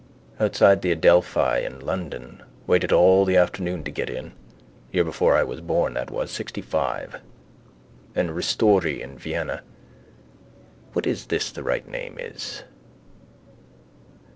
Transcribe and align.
Outside 0.39 0.81
the 0.81 0.91
Adelphi 0.91 1.63
in 1.63 1.79
London 1.79 2.41
waited 2.65 2.91
all 2.91 3.23
the 3.23 3.37
afternoon 3.37 3.83
to 3.83 3.91
get 3.91 4.09
in. 4.09 4.33
Year 4.91 5.03
before 5.03 5.35
I 5.35 5.43
was 5.43 5.61
born 5.61 5.93
that 5.93 6.09
was: 6.09 6.31
sixtyfive. 6.31 7.21
And 8.15 8.31
Ristori 8.31 8.99
in 8.99 9.15
Vienna. 9.19 9.61
What 10.93 11.05
is 11.05 11.27
this 11.27 11.51
the 11.51 11.61
right 11.61 11.87
name 11.87 12.17
is? 12.19 12.63